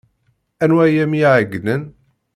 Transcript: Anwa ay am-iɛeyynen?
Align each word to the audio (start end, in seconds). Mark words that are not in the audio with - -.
Anwa 0.63 0.83
ay 0.87 0.95
am-iɛeyynen? 1.03 1.83